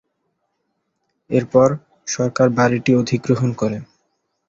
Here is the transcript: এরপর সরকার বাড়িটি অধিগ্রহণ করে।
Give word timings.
এরপর 1.29 1.67
সরকার 2.07 2.47
বাড়িটি 2.57 2.91
অধিগ্রহণ 3.01 3.49
করে। 3.53 3.77